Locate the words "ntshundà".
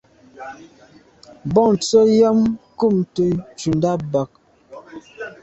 3.51-3.91